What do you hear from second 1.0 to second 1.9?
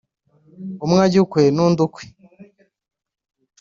ajya ukwe nundi